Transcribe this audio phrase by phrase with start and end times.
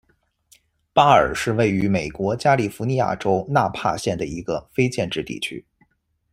[0.93, 5.63] 巴尔是位于美国加利福尼亚州纳帕县的一个非建制地区。